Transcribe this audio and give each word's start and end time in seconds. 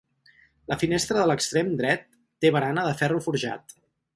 La 0.71 0.77
finestra 0.83 1.19
de 1.21 1.27
l'extrem 1.31 1.69
dret 1.83 2.09
té 2.45 2.53
barana 2.59 2.87
de 2.89 2.99
ferro 3.03 3.25
forjat. 3.29 3.79